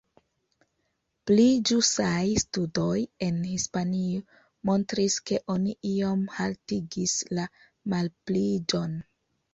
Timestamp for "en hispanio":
3.27-4.23